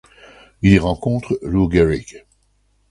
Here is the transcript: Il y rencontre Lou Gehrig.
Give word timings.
Il 0.63 0.71
y 0.71 0.79
rencontre 0.79 1.37
Lou 1.43 1.69
Gehrig. 1.69 2.25